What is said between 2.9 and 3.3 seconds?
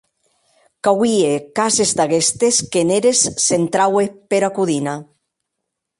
eres